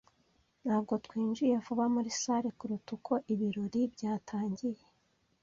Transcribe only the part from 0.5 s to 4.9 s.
Ntabwo twinjiye vuba muri salle kuruta uko ibirori byatangiye.